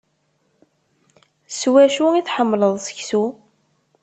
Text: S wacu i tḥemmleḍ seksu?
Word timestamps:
S 1.59 1.61
wacu 1.71 2.05
i 2.15 2.21
tḥemmleḍ 2.27 2.73
seksu? 2.85 3.25